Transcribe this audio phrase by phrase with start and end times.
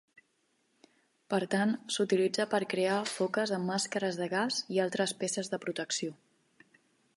[1.33, 6.19] Per tant, s'utilitza per crear foques en màscares de gas i altres peces de protecció.